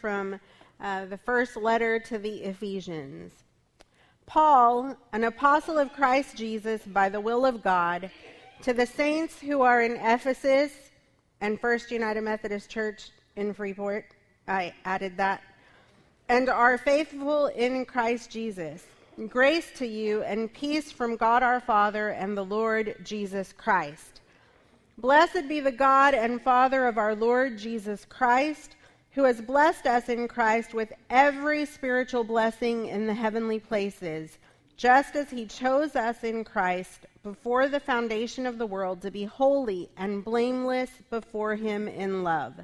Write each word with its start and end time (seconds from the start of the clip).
from 0.00 0.38
uh, 0.80 1.04
the 1.06 1.18
first 1.18 1.56
letter 1.56 1.98
to 1.98 2.16
the 2.16 2.44
Ephesians. 2.44 3.32
Paul, 4.24 4.96
an 5.12 5.24
apostle 5.24 5.78
of 5.78 5.92
Christ 5.92 6.36
Jesus 6.36 6.82
by 6.86 7.08
the 7.08 7.20
will 7.20 7.44
of 7.44 7.60
God, 7.60 8.08
to 8.62 8.72
the 8.72 8.86
saints 8.86 9.40
who 9.40 9.62
are 9.62 9.82
in 9.82 9.96
Ephesus 9.96 10.70
and 11.40 11.60
First 11.60 11.90
United 11.90 12.20
Methodist 12.20 12.70
Church 12.70 13.10
in 13.34 13.52
Freeport, 13.52 14.04
I 14.46 14.72
added 14.84 15.16
that, 15.16 15.42
and 16.28 16.48
are 16.48 16.78
faithful 16.78 17.46
in 17.48 17.84
Christ 17.84 18.30
Jesus. 18.30 18.84
Grace 19.28 19.72
to 19.78 19.88
you 19.88 20.22
and 20.22 20.54
peace 20.54 20.92
from 20.92 21.16
God 21.16 21.42
our 21.42 21.58
Father 21.58 22.10
and 22.10 22.36
the 22.36 22.44
Lord 22.44 22.94
Jesus 23.02 23.52
Christ. 23.52 24.20
Blessed 24.98 25.48
be 25.48 25.58
the 25.58 25.72
God 25.72 26.14
and 26.14 26.40
Father 26.40 26.86
of 26.86 26.96
our 26.96 27.16
Lord 27.16 27.58
Jesus 27.58 28.04
Christ 28.04 28.76
who 29.14 29.24
has 29.24 29.40
blessed 29.40 29.86
us 29.86 30.08
in 30.08 30.26
Christ 30.26 30.74
with 30.74 30.92
every 31.08 31.64
spiritual 31.66 32.24
blessing 32.24 32.86
in 32.86 33.06
the 33.06 33.14
heavenly 33.14 33.60
places, 33.60 34.38
just 34.76 35.14
as 35.14 35.30
he 35.30 35.46
chose 35.46 35.94
us 35.94 36.24
in 36.24 36.42
Christ 36.42 37.06
before 37.22 37.68
the 37.68 37.78
foundation 37.78 38.44
of 38.44 38.58
the 38.58 38.66
world 38.66 39.00
to 39.02 39.12
be 39.12 39.24
holy 39.24 39.88
and 39.96 40.24
blameless 40.24 40.90
before 41.10 41.54
him 41.54 41.86
in 41.86 42.24
love. 42.24 42.54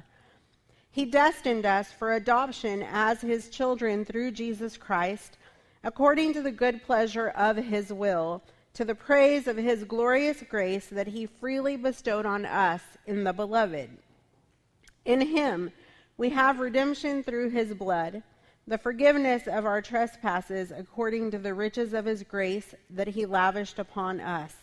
He 0.91 1.05
destined 1.05 1.65
us 1.65 1.89
for 1.89 2.13
adoption 2.13 2.83
as 2.83 3.21
his 3.21 3.47
children 3.47 4.03
through 4.03 4.31
Jesus 4.31 4.75
Christ, 4.75 5.37
according 5.85 6.33
to 6.33 6.41
the 6.41 6.51
good 6.51 6.83
pleasure 6.83 7.29
of 7.29 7.55
his 7.55 7.93
will, 7.93 8.43
to 8.73 8.83
the 8.83 8.93
praise 8.93 9.47
of 9.47 9.55
his 9.55 9.85
glorious 9.85 10.43
grace 10.49 10.87
that 10.87 11.07
he 11.07 11.25
freely 11.27 11.77
bestowed 11.77 12.25
on 12.25 12.45
us 12.45 12.81
in 13.07 13.23
the 13.23 13.31
beloved. 13.31 13.89
In 15.05 15.21
him, 15.21 15.71
we 16.21 16.29
have 16.29 16.59
redemption 16.59 17.23
through 17.23 17.49
his 17.49 17.73
blood, 17.73 18.21
the 18.67 18.77
forgiveness 18.77 19.47
of 19.47 19.65
our 19.65 19.81
trespasses 19.81 20.71
according 20.71 21.31
to 21.31 21.39
the 21.39 21.51
riches 21.51 21.95
of 21.95 22.05
his 22.05 22.21
grace 22.21 22.75
that 22.91 23.07
he 23.07 23.25
lavished 23.25 23.79
upon 23.79 24.19
us. 24.19 24.53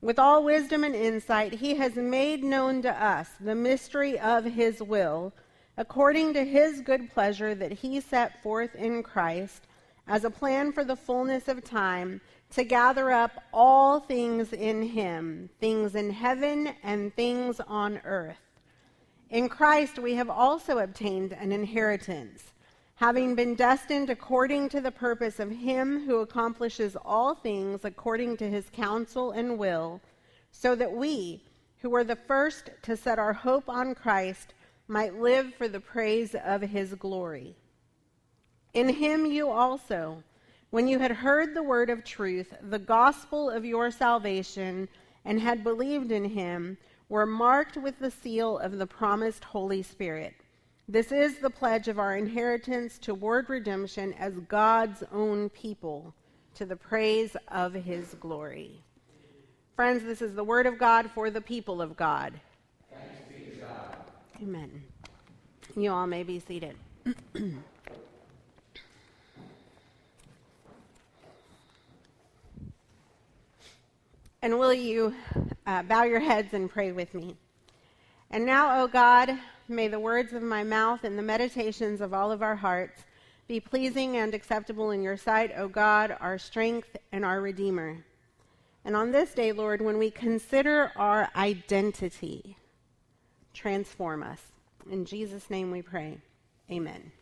With 0.00 0.18
all 0.18 0.42
wisdom 0.42 0.82
and 0.82 0.96
insight, 0.96 1.52
he 1.52 1.76
has 1.76 1.94
made 1.94 2.42
known 2.42 2.82
to 2.82 2.90
us 2.90 3.28
the 3.38 3.54
mystery 3.54 4.18
of 4.18 4.44
his 4.44 4.82
will, 4.82 5.32
according 5.76 6.34
to 6.34 6.44
his 6.44 6.80
good 6.80 7.12
pleasure 7.12 7.54
that 7.54 7.70
he 7.70 8.00
set 8.00 8.42
forth 8.42 8.74
in 8.74 9.04
Christ 9.04 9.68
as 10.08 10.24
a 10.24 10.30
plan 10.30 10.72
for 10.72 10.82
the 10.82 10.96
fullness 10.96 11.46
of 11.46 11.62
time 11.62 12.20
to 12.54 12.64
gather 12.64 13.12
up 13.12 13.44
all 13.52 14.00
things 14.00 14.52
in 14.52 14.82
him, 14.82 15.48
things 15.60 15.94
in 15.94 16.10
heaven 16.10 16.74
and 16.82 17.14
things 17.14 17.60
on 17.68 18.00
earth. 18.02 18.51
In 19.32 19.48
Christ 19.48 19.98
we 19.98 20.14
have 20.16 20.28
also 20.28 20.80
obtained 20.80 21.32
an 21.32 21.52
inheritance, 21.52 22.52
having 22.96 23.34
been 23.34 23.54
destined 23.54 24.10
according 24.10 24.68
to 24.68 24.80
the 24.82 24.90
purpose 24.90 25.40
of 25.40 25.50
Him 25.50 26.04
who 26.04 26.18
accomplishes 26.18 26.98
all 27.02 27.34
things 27.34 27.86
according 27.86 28.36
to 28.36 28.50
His 28.50 28.66
counsel 28.70 29.30
and 29.30 29.58
will, 29.58 30.02
so 30.50 30.74
that 30.74 30.92
we, 30.92 31.42
who 31.78 31.88
were 31.88 32.04
the 32.04 32.14
first 32.14 32.68
to 32.82 32.94
set 32.94 33.18
our 33.18 33.32
hope 33.32 33.70
on 33.70 33.94
Christ, 33.94 34.52
might 34.86 35.18
live 35.18 35.54
for 35.54 35.66
the 35.66 35.80
praise 35.80 36.34
of 36.34 36.60
His 36.60 36.92
glory. 36.92 37.56
In 38.74 38.90
Him 38.90 39.24
you 39.24 39.48
also, 39.48 40.22
when 40.68 40.86
you 40.86 40.98
had 40.98 41.10
heard 41.10 41.54
the 41.54 41.62
word 41.62 41.88
of 41.88 42.04
truth, 42.04 42.52
the 42.68 42.78
gospel 42.78 43.48
of 43.48 43.64
your 43.64 43.90
salvation, 43.90 44.90
and 45.24 45.40
had 45.40 45.64
believed 45.64 46.12
in 46.12 46.26
Him, 46.26 46.76
were 47.12 47.26
marked 47.26 47.76
with 47.76 47.98
the 47.98 48.10
seal 48.10 48.58
of 48.60 48.78
the 48.78 48.86
promised 48.86 49.44
Holy 49.44 49.82
Spirit. 49.82 50.32
This 50.88 51.12
is 51.12 51.36
the 51.36 51.50
pledge 51.50 51.86
of 51.86 51.98
our 51.98 52.16
inheritance 52.16 52.98
toward 52.98 53.50
redemption 53.50 54.14
as 54.14 54.32
God's 54.48 55.04
own 55.12 55.50
people, 55.50 56.14
to 56.54 56.64
the 56.64 56.74
praise 56.74 57.36
of 57.48 57.74
his 57.74 58.14
glory. 58.14 58.82
Friends, 59.76 60.02
this 60.04 60.22
is 60.22 60.34
the 60.34 60.42
word 60.42 60.64
of 60.64 60.78
God 60.78 61.10
for 61.14 61.28
the 61.28 61.42
people 61.42 61.82
of 61.82 61.98
God. 61.98 62.32
God. 63.60 63.96
Amen. 64.42 64.82
You 65.76 65.92
all 65.92 66.06
may 66.06 66.22
be 66.22 66.40
seated. 66.40 66.76
And 74.42 74.58
will 74.58 74.74
you 74.74 75.14
uh, 75.66 75.84
bow 75.84 76.02
your 76.02 76.18
heads 76.18 76.52
and 76.52 76.68
pray 76.68 76.90
with 76.90 77.14
me? 77.14 77.36
And 78.28 78.44
now, 78.44 78.82
O 78.82 78.88
God, 78.88 79.30
may 79.68 79.86
the 79.86 80.00
words 80.00 80.32
of 80.32 80.42
my 80.42 80.64
mouth 80.64 81.04
and 81.04 81.16
the 81.16 81.22
meditations 81.22 82.00
of 82.00 82.12
all 82.12 82.32
of 82.32 82.42
our 82.42 82.56
hearts 82.56 83.04
be 83.46 83.60
pleasing 83.60 84.16
and 84.16 84.34
acceptable 84.34 84.90
in 84.90 85.00
your 85.00 85.16
sight, 85.16 85.52
O 85.56 85.68
God, 85.68 86.16
our 86.20 86.38
strength 86.38 86.96
and 87.12 87.24
our 87.24 87.40
Redeemer. 87.40 88.04
And 88.84 88.96
on 88.96 89.12
this 89.12 89.32
day, 89.32 89.52
Lord, 89.52 89.80
when 89.80 89.96
we 89.96 90.10
consider 90.10 90.90
our 90.96 91.30
identity, 91.36 92.56
transform 93.54 94.24
us. 94.24 94.40
In 94.90 95.04
Jesus' 95.04 95.50
name 95.50 95.70
we 95.70 95.82
pray. 95.82 96.18
Amen. 96.68 97.12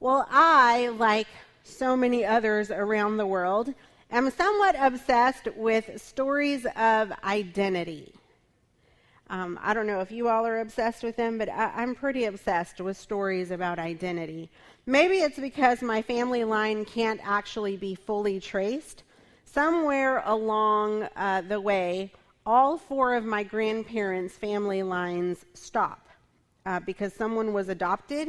Well, 0.00 0.26
I, 0.30 0.88
like 0.88 1.28
so 1.62 1.96
many 1.96 2.24
others 2.24 2.72
around 2.72 3.18
the 3.18 3.26
world, 3.26 3.72
am 4.10 4.30
somewhat 4.30 4.76
obsessed 4.78 5.48
with 5.56 6.00
stories 6.00 6.66
of 6.76 7.12
identity. 7.24 8.14
Um, 9.30 9.58
I 9.62 9.74
don't 9.74 9.86
know 9.86 10.00
if 10.00 10.10
you 10.10 10.28
all 10.28 10.46
are 10.46 10.60
obsessed 10.60 11.02
with 11.02 11.16
them, 11.16 11.36
but 11.36 11.50
I, 11.50 11.82
am 11.82 11.94
pretty 11.94 12.24
obsessed 12.24 12.80
with 12.80 12.96
stories 12.96 13.50
about 13.50 13.78
identity. 13.78 14.50
Maybe 14.86 15.16
it's 15.16 15.38
because 15.38 15.82
my 15.82 16.00
family 16.00 16.44
line 16.44 16.86
can't 16.86 17.20
actually 17.22 17.76
be 17.76 17.94
fully 17.94 18.40
traced. 18.40 19.02
Somewhere 19.44 20.22
along 20.24 21.08
uh, 21.14 21.42
the 21.42 21.60
way, 21.60 22.12
all 22.46 22.78
four 22.78 23.14
of 23.14 23.26
my 23.26 23.42
grandparents' 23.42 24.34
family 24.34 24.82
lines 24.82 25.44
stop 25.52 26.08
uh, 26.64 26.80
because 26.80 27.12
someone 27.12 27.52
was 27.52 27.68
adopted 27.68 28.28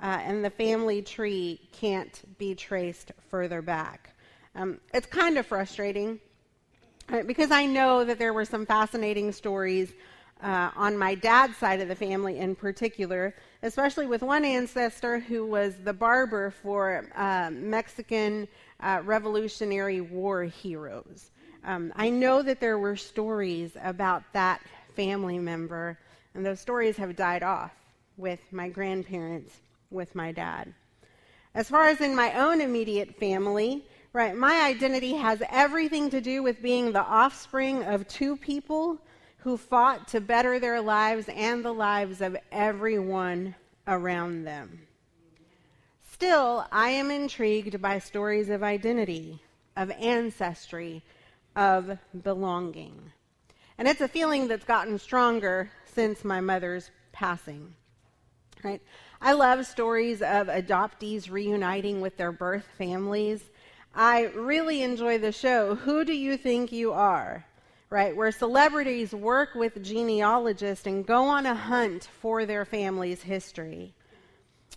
uh, 0.00 0.18
and 0.22 0.44
the 0.44 0.50
family 0.50 1.02
tree 1.02 1.60
can't 1.72 2.22
be 2.38 2.54
traced 2.54 3.10
further 3.28 3.60
back. 3.60 4.09
Um, 4.54 4.80
it's 4.92 5.06
kind 5.06 5.38
of 5.38 5.46
frustrating 5.46 6.18
right, 7.08 7.26
because 7.26 7.50
I 7.50 7.66
know 7.66 8.04
that 8.04 8.18
there 8.18 8.32
were 8.32 8.44
some 8.44 8.66
fascinating 8.66 9.32
stories 9.32 9.92
uh, 10.42 10.70
on 10.74 10.96
my 10.96 11.14
dad's 11.14 11.56
side 11.56 11.80
of 11.80 11.88
the 11.88 11.94
family 11.94 12.38
in 12.38 12.54
particular, 12.54 13.34
especially 13.62 14.06
with 14.06 14.22
one 14.22 14.44
ancestor 14.44 15.18
who 15.18 15.46
was 15.46 15.74
the 15.84 15.92
barber 15.92 16.50
for 16.50 17.06
uh, 17.14 17.50
Mexican 17.52 18.48
uh, 18.80 19.02
Revolutionary 19.04 20.00
War 20.00 20.44
heroes. 20.44 21.30
Um, 21.64 21.92
I 21.94 22.08
know 22.08 22.42
that 22.42 22.58
there 22.58 22.78
were 22.78 22.96
stories 22.96 23.76
about 23.82 24.22
that 24.32 24.62
family 24.96 25.38
member, 25.38 25.98
and 26.34 26.44
those 26.44 26.58
stories 26.58 26.96
have 26.96 27.14
died 27.16 27.42
off 27.42 27.72
with 28.16 28.40
my 28.50 28.68
grandparents, 28.68 29.52
with 29.90 30.14
my 30.14 30.32
dad. 30.32 30.72
As 31.54 31.68
far 31.68 31.88
as 31.88 32.00
in 32.00 32.14
my 32.14 32.32
own 32.32 32.60
immediate 32.60 33.14
family, 33.16 33.84
Right. 34.12 34.34
My 34.34 34.62
identity 34.62 35.14
has 35.14 35.40
everything 35.50 36.10
to 36.10 36.20
do 36.20 36.42
with 36.42 36.60
being 36.60 36.90
the 36.90 37.04
offspring 37.04 37.84
of 37.84 38.08
two 38.08 38.36
people 38.36 38.98
who 39.38 39.56
fought 39.56 40.08
to 40.08 40.20
better 40.20 40.58
their 40.58 40.80
lives 40.80 41.26
and 41.28 41.64
the 41.64 41.72
lives 41.72 42.20
of 42.20 42.36
everyone 42.50 43.54
around 43.86 44.42
them. 44.42 44.80
Still, 46.10 46.66
I 46.72 46.90
am 46.90 47.12
intrigued 47.12 47.80
by 47.80 48.00
stories 48.00 48.50
of 48.50 48.64
identity, 48.64 49.40
of 49.76 49.92
ancestry, 49.92 51.04
of 51.54 51.96
belonging. 52.24 53.12
And 53.78 53.86
it's 53.86 54.00
a 54.00 54.08
feeling 54.08 54.48
that's 54.48 54.64
gotten 54.64 54.98
stronger 54.98 55.70
since 55.94 56.24
my 56.24 56.40
mother's 56.40 56.90
passing. 57.12 57.74
Right? 58.64 58.82
I 59.22 59.34
love 59.34 59.64
stories 59.66 60.20
of 60.20 60.48
adoptees 60.48 61.30
reuniting 61.30 62.00
with 62.00 62.16
their 62.16 62.32
birth 62.32 62.66
families 62.76 63.40
I 63.94 64.26
really 64.36 64.82
enjoy 64.82 65.18
the 65.18 65.32
show, 65.32 65.74
Who 65.74 66.04
Do 66.04 66.12
You 66.12 66.36
Think 66.36 66.70
You 66.70 66.92
Are? 66.92 67.44
Right, 67.90 68.14
where 68.14 68.30
celebrities 68.30 69.12
work 69.12 69.56
with 69.56 69.82
genealogists 69.82 70.86
and 70.86 71.04
go 71.04 71.24
on 71.24 71.44
a 71.44 71.56
hunt 71.56 72.08
for 72.20 72.46
their 72.46 72.64
family's 72.64 73.22
history. 73.22 73.92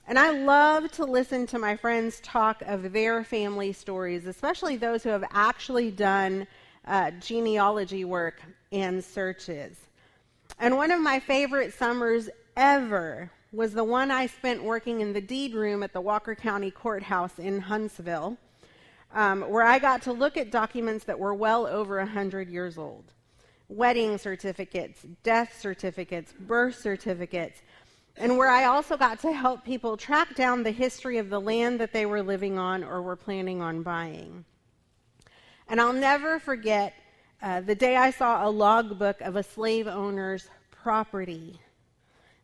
And 0.07 0.17
I 0.17 0.31
love 0.31 0.91
to 0.93 1.05
listen 1.05 1.45
to 1.47 1.59
my 1.59 1.75
friends 1.75 2.19
talk 2.21 2.63
of 2.63 2.91
their 2.91 3.23
family 3.23 3.71
stories, 3.71 4.25
especially 4.25 4.77
those 4.77 5.03
who 5.03 5.09
have 5.09 5.25
actually 5.31 5.91
done 5.91 6.47
uh, 6.87 7.11
genealogy 7.11 8.05
work 8.05 8.41
and 8.71 9.03
searches. 9.03 9.77
And 10.57 10.75
one 10.75 10.89
of 10.89 10.99
my 10.99 11.19
favorite 11.19 11.73
summers 11.75 12.31
ever 12.57 13.31
was 13.51 13.73
the 13.73 13.83
one 13.83 14.09
I 14.09 14.25
spent 14.25 14.63
working 14.63 15.01
in 15.01 15.13
the 15.13 15.21
deed 15.21 15.53
room 15.53 15.83
at 15.83 15.93
the 15.93 16.01
Walker 16.01 16.33
County 16.33 16.71
Courthouse 16.71 17.37
in 17.37 17.59
Huntsville 17.59 18.37
um, 19.13 19.41
where 19.43 19.63
I 19.63 19.79
got 19.79 20.01
to 20.03 20.11
look 20.11 20.37
at 20.37 20.51
documents 20.51 21.05
that 21.05 21.17
were 21.17 21.33
well 21.33 21.65
over 21.65 21.97
100 21.97 22.49
years 22.49 22.77
old 22.77 23.13
wedding 23.69 24.17
certificates, 24.17 25.05
death 25.23 25.59
certificates, 25.59 26.33
birth 26.39 26.79
certificates. 26.79 27.61
and 28.15 28.37
where 28.37 28.49
I 28.49 28.65
also 28.65 28.95
got 28.95 29.19
to 29.21 29.31
help 29.31 29.65
people 29.65 29.97
track 29.97 30.35
down 30.35 30.61
the 30.61 30.71
history 30.71 31.17
of 31.17 31.31
the 31.31 31.41
land 31.41 31.79
that 31.79 31.91
they 31.91 32.05
were 32.05 32.21
living 32.21 32.59
on 32.59 32.83
or 32.83 33.01
were 33.01 33.15
planning 33.15 33.59
on 33.59 33.81
buying. 33.81 34.45
And 35.67 35.81
I'll 35.81 35.93
never 35.93 36.37
forget 36.37 36.93
uh, 37.41 37.61
the 37.61 37.73
day 37.73 37.95
I 37.95 38.11
saw 38.11 38.47
a 38.47 38.51
logbook 38.51 39.19
of 39.21 39.35
a 39.35 39.41
slave 39.41 39.87
owner's 39.87 40.47
property. 40.69 41.59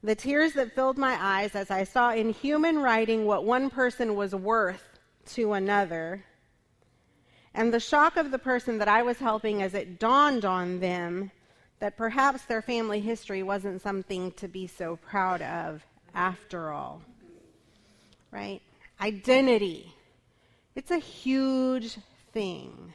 The 0.02 0.16
tears 0.16 0.54
that 0.54 0.74
filled 0.74 0.98
my 0.98 1.16
eyes 1.22 1.54
as 1.54 1.70
I 1.70 1.84
saw 1.84 2.14
in 2.14 2.32
human 2.32 2.80
writing 2.80 3.26
what 3.26 3.46
one 3.46 3.70
person 3.70 4.16
was 4.16 4.34
worth 4.34 4.84
to 5.34 5.54
another, 5.54 6.26
and 7.54 7.74
the 7.74 7.80
shock 7.80 8.18
of 8.18 8.32
the 8.32 8.40
person 8.40 8.78
that 8.78 8.88
I 8.88 9.02
was 9.02 9.18
helping 9.18 9.62
as 9.62 9.74
it 9.74 10.00
dawned 10.00 10.46
on 10.46 10.80
them 10.80 11.32
that 11.80 11.98
perhaps 11.98 12.44
their 12.44 12.62
family 12.62 13.00
history 13.00 13.42
wasn't 13.42 13.82
something 13.82 14.32
to 14.34 14.48
be 14.48 14.68
so 14.68 14.98
proud 14.98 15.42
of 15.42 15.86
after 16.14 16.72
all. 16.72 17.02
Right? 18.32 18.62
Identity. 19.02 19.94
It's 20.76 20.92
a 20.92 20.98
huge 20.98 21.98
thing. 22.34 22.94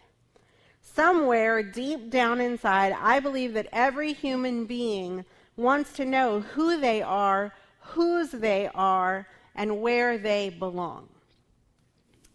Somewhere 0.83 1.63
deep 1.63 2.11
down 2.11 2.41
inside, 2.41 2.95
I 3.01 3.21
believe 3.21 3.55
that 3.55 3.69
every 3.73 4.13
human 4.13 4.67
being 4.67 5.25
wants 5.57 5.93
to 5.95 6.05
know 6.05 6.41
who 6.41 6.79
they 6.79 7.03
are, 7.03 7.53
whose 7.81 8.31
they 8.31 8.71
are, 8.75 9.27
and 9.55 9.81
where 9.81 10.19
they 10.19 10.51
belong. 10.51 11.09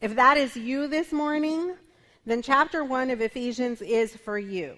If 0.01 0.15
that 0.15 0.37
is 0.37 0.55
you 0.55 0.87
this 0.87 1.11
morning, 1.11 1.75
then 2.25 2.41
chapter 2.41 2.83
1 2.83 3.09
of 3.09 3.21
Ephesians 3.21 3.81
is 3.81 4.15
for 4.15 4.37
you 4.37 4.77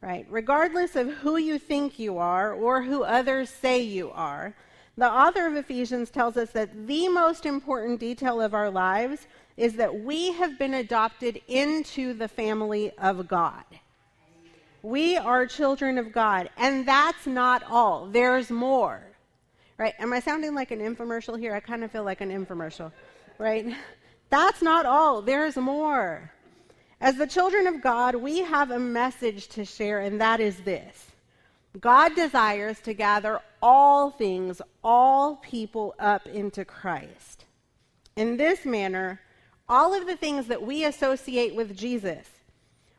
right? 0.00 0.26
Regardless 0.30 0.96
of 0.96 1.08
who 1.14 1.36
you 1.36 1.58
think 1.58 1.98
you 1.98 2.18
are 2.18 2.52
or 2.52 2.82
who 2.82 3.02
others 3.02 3.50
say 3.50 3.80
you 3.80 4.10
are, 4.10 4.54
the 4.96 5.10
author 5.10 5.46
of 5.46 5.56
Ephesians 5.56 6.10
tells 6.10 6.36
us 6.36 6.50
that 6.50 6.86
the 6.86 7.08
most 7.08 7.44
important 7.44 8.00
detail 8.00 8.40
of 8.40 8.54
our 8.54 8.70
lives 8.70 9.26
is 9.56 9.74
that 9.74 10.02
we 10.02 10.32
have 10.32 10.58
been 10.58 10.74
adopted 10.74 11.40
into 11.48 12.14
the 12.14 12.28
family 12.28 12.92
of 12.98 13.26
God. 13.28 13.64
We 14.82 15.16
are 15.16 15.46
children 15.46 15.98
of 15.98 16.12
God, 16.12 16.50
and 16.56 16.86
that's 16.86 17.26
not 17.26 17.64
all. 17.64 18.06
There's 18.06 18.50
more. 18.50 19.02
Right? 19.78 19.94
Am 19.98 20.12
I 20.12 20.20
sounding 20.20 20.54
like 20.54 20.70
an 20.70 20.78
infomercial 20.78 21.38
here? 21.38 21.54
I 21.54 21.60
kind 21.60 21.84
of 21.84 21.90
feel 21.90 22.04
like 22.04 22.20
an 22.20 22.30
infomercial, 22.30 22.92
right? 23.38 23.74
That's 24.30 24.62
not 24.62 24.86
all. 24.86 25.22
There's 25.22 25.56
more. 25.56 26.32
As 27.00 27.16
the 27.16 27.26
children 27.26 27.66
of 27.66 27.82
God, 27.82 28.14
we 28.14 28.40
have 28.40 28.70
a 28.70 28.78
message 28.78 29.48
to 29.48 29.64
share, 29.64 30.00
and 30.00 30.20
that 30.20 30.40
is 30.40 30.56
this 30.60 31.06
God 31.80 32.14
desires 32.14 32.80
to 32.80 32.94
gather 32.94 33.40
all 33.62 34.10
things, 34.10 34.62
all 34.82 35.36
people 35.36 35.94
up 35.98 36.26
into 36.26 36.64
Christ. 36.64 37.44
In 38.16 38.36
this 38.38 38.64
manner, 38.64 39.20
all 39.68 39.92
of 39.92 40.06
the 40.06 40.16
things 40.16 40.46
that 40.46 40.62
we 40.62 40.84
associate 40.84 41.54
with 41.54 41.76
Jesus 41.76 42.26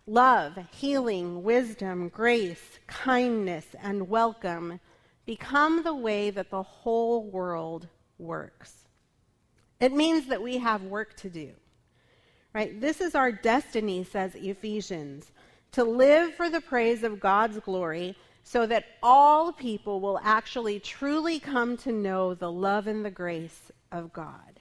love, 0.05 0.57
healing, 0.71 1.43
wisdom, 1.43 2.07
grace, 2.07 2.79
kindness, 2.87 3.65
and 3.81 4.07
welcome 4.07 4.79
become 5.25 5.83
the 5.83 5.93
way 5.93 6.29
that 6.29 6.49
the 6.49 6.63
whole 6.63 7.23
world 7.23 7.87
works. 8.17 8.86
It 9.79 9.93
means 9.93 10.27
that 10.27 10.41
we 10.41 10.57
have 10.57 10.83
work 10.83 11.15
to 11.17 11.29
do. 11.29 11.51
Right? 12.53 12.79
This 12.79 13.01
is 13.01 13.13
our 13.13 13.31
destiny, 13.31 14.03
says 14.03 14.33
Ephesians, 14.35 15.31
to 15.73 15.83
live 15.83 16.33
for 16.33 16.49
the 16.49 16.61
praise 16.61 17.03
of 17.03 17.19
God's 17.19 17.59
glory 17.59 18.15
so 18.43 18.65
that 18.65 18.85
all 19.03 19.51
people 19.51 19.99
will 19.99 20.19
actually 20.23 20.79
truly 20.79 21.39
come 21.39 21.77
to 21.77 21.91
know 21.91 22.33
the 22.33 22.51
love 22.51 22.87
and 22.87 23.03
the 23.03 23.11
grace 23.11 23.71
of 23.91 24.13
God. 24.13 24.59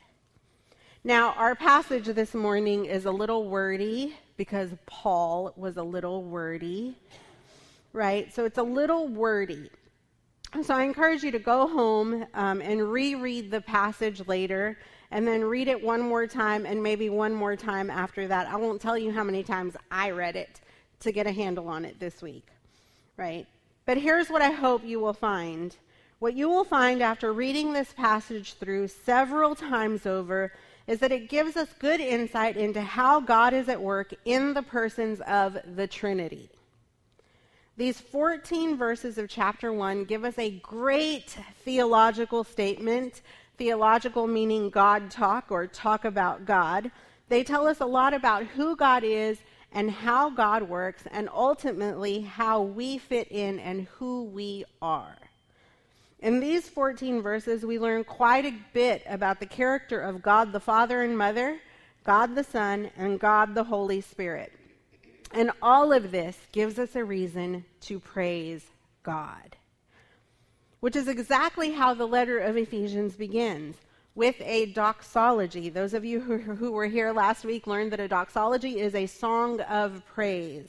Now, 1.05 1.35
our 1.35 1.55
passage 1.55 2.07
this 2.07 2.35
morning 2.35 2.87
is 2.87 3.05
a 3.05 3.11
little 3.13 3.49
wordy 3.49 4.17
because 4.37 4.71
Paul 4.87 5.55
was 5.57 5.77
a 5.77 5.83
little 5.83 6.25
wordy, 6.25 6.97
right? 7.93 8.35
So 8.35 8.45
it's 8.45 8.59
a 8.59 8.63
little 8.65 9.07
wordy. 9.07 9.71
So 10.65 10.75
I 10.75 10.83
encourage 10.83 11.23
you 11.23 11.31
to 11.31 11.39
go 11.39 11.69
home 11.69 12.27
um, 12.35 12.61
and 12.61 12.91
reread 12.91 13.53
the 13.53 13.61
passage 13.61 14.27
later 14.27 14.77
and 15.11 15.27
then 15.27 15.45
read 15.45 15.69
it 15.69 15.83
one 15.83 16.01
more 16.01 16.27
time 16.27 16.67
and 16.67 16.83
maybe 16.83 17.09
one 17.09 17.35
more 17.35 17.57
time 17.57 17.91
after 17.91 18.27
that. 18.29 18.49
I 18.49 18.57
won't 18.57 18.81
tell 18.81 18.99
you 18.99 19.13
how 19.13 19.25
many 19.25 19.43
times 19.43 19.77
I 19.91 20.11
read 20.11 20.37
it 20.37 20.61
to 21.01 21.13
get 21.13 21.27
a 21.27 21.33
handle 21.33 21.69
on 21.69 21.85
it 21.85 22.01
this 22.01 22.23
week, 22.23 22.47
right? 23.17 23.47
But 23.85 23.99
here's 23.99 24.29
what 24.29 24.43
I 24.43 24.51
hope 24.51 24.85
you 24.85 24.99
will 24.99 25.13
find. 25.13 25.77
What 26.19 26.35
you 26.35 26.49
will 26.49 26.65
find 26.65 27.03
after 27.03 27.33
reading 27.33 27.73
this 27.73 27.93
passage 27.93 28.55
through 28.55 28.89
several 28.89 29.55
times 29.55 30.07
over 30.07 30.53
is 30.87 31.01
that 31.01 31.13
it 31.13 31.29
gives 31.29 31.57
us 31.57 31.69
good 31.79 32.01
insight 32.01 32.57
into 32.57 32.81
how 32.81 33.21
God 33.21 33.53
is 33.53 33.69
at 33.69 33.81
work 33.81 34.15
in 34.25 34.55
the 34.55 34.63
persons 34.63 35.21
of 35.23 35.59
the 35.75 35.87
Trinity. 35.87 36.49
These 37.77 38.01
14 38.01 38.77
verses 38.77 39.19
of 39.19 39.29
chapter 39.29 39.73
1 39.73 40.05
give 40.05 40.25
us 40.25 40.39
a 40.39 40.59
great 40.61 41.37
theological 41.65 42.43
statement 42.43 43.21
theological 43.57 44.27
meaning 44.27 44.71
God 44.71 45.11
talk 45.11 45.51
or 45.51 45.67
talk 45.67 46.05
about 46.05 46.45
God. 46.45 46.91
They 47.29 47.43
tell 47.43 47.67
us 47.67 47.81
a 47.81 47.87
lot 47.87 48.15
about 48.15 48.45
who 48.45 48.77
God 48.77 49.05
is 49.05 49.39
and 49.73 49.91
how 49.91 50.31
God 50.31 50.63
works, 50.63 51.05
and 51.11 51.29
ultimately 51.35 52.21
how 52.21 52.63
we 52.63 52.97
fit 52.97 53.29
in 53.31 53.59
and 53.59 53.83
who 53.99 54.25
we 54.25 54.65
are. 54.81 55.19
In 56.21 56.41
these 56.41 56.69
14 56.69 57.21
verses, 57.21 57.67
we 57.67 57.79
learn 57.79 58.05
quite 58.05 58.47
a 58.47 58.55
bit 58.73 59.03
about 59.07 59.39
the 59.39 59.47
character 59.47 60.01
of 60.01 60.23
God 60.23 60.53
the 60.53 60.61
Father 60.61 61.03
and 61.03 61.19
Mother, 61.19 61.59
God 62.05 62.35
the 62.35 62.45
Son, 62.45 62.91
and 62.97 63.21
God 63.21 63.55
the 63.55 63.65
Holy 63.65 64.01
Spirit. 64.01 64.53
And 65.33 65.51
all 65.61 65.93
of 65.93 66.11
this 66.11 66.39
gives 66.53 66.79
us 66.79 66.97
a 66.97 67.05
reason 67.05 67.65
to 67.83 68.01
praise 68.01 68.65
God 69.03 69.57
which 70.87 70.95
is 70.95 71.09
exactly 71.09 71.73
how 71.73 71.93
the 71.93 72.07
letter 72.07 72.39
of 72.39 72.57
Ephesians 72.57 73.17
begins 73.17 73.75
with 74.15 74.37
a 74.39 74.67
doxology. 74.67 75.69
Those 75.69 75.95
of 75.95 76.05
you 76.05 76.21
who, 76.21 76.39
who, 76.39 76.71
were 76.71 76.87
here 76.87 77.11
last 77.13 77.45
week 77.45 77.67
learned 77.67 77.91
that 77.91 77.99
a 77.99 78.07
doxology 78.07 78.79
is 78.79 78.95
a 78.95 79.07
song 79.07 79.61
of 79.63 80.07
praise. 80.07 80.69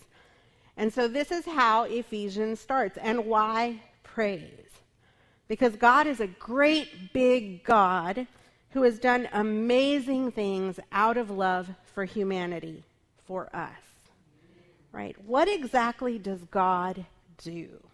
And 0.75 0.91
so 0.91 1.07
this 1.07 1.29
is 1.29 1.45
how 1.45 1.83
Ephesians 1.83 2.59
starts. 2.59 2.97
And 2.97 3.27
why 3.27 3.79
praise? 4.01 4.71
Because 5.47 5.75
God 5.75 6.07
is 6.07 6.19
a 6.19 6.25
great 6.25 7.13
big 7.13 7.63
God 7.63 8.25
who 8.71 8.81
has 8.81 8.97
done 8.97 9.29
amazing 9.33 10.31
things 10.31 10.79
out 10.91 11.17
of 11.17 11.29
love 11.29 11.69
for 11.93 12.05
humanity, 12.05 12.83
for 13.27 13.55
us. 13.55 13.69
Right? 14.91 15.15
What 15.27 15.47
exactly 15.47 16.17
does 16.17 16.43
God 16.49 17.05
do? 17.37 17.86